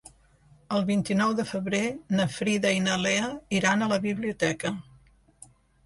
[0.77, 1.83] El vint-i-nou de febrer
[2.21, 4.77] na Frida i na Lea iran a la biblioteca.